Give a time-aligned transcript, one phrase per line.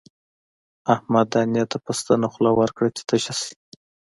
[0.93, 3.53] احمد دانې ته په ستنه خوله ورکړه چې تشه شي.